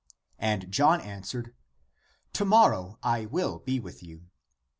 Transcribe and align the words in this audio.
And 0.39 0.71
John 0.71 0.99
an 0.99 1.21
swered," 1.21 1.53
To 2.33 2.43
morrow 2.43 2.97
I 3.03 3.27
will 3.27 3.59
be 3.59 3.79
with 3.79 4.01
you." 4.01 4.31